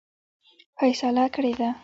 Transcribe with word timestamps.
فیصله 0.77 1.25
کړې 1.35 1.51
ده. 1.59 1.69